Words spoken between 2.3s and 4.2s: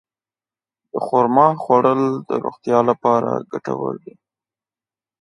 روغتیا لپاره ګټور دي.